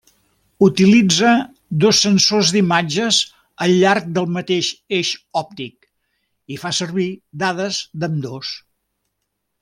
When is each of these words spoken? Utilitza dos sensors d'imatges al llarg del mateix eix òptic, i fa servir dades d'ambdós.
Utilitza 0.67 1.31
dos 1.83 1.97
sensors 2.05 2.53
d'imatges 2.55 3.19
al 3.65 3.73
llarg 3.83 4.07
del 4.15 4.29
mateix 4.37 4.69
eix 4.99 5.11
òptic, 5.45 5.89
i 6.55 6.61
fa 6.63 6.71
servir 6.79 7.07
dades 7.45 7.83
d'ambdós. 8.05 8.55